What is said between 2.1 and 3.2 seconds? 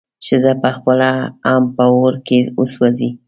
کې وسوځي.